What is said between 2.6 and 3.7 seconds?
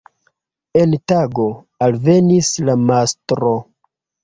la mastro.